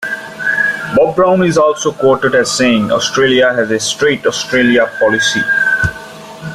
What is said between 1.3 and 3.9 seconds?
is also quoted as saying Australia has a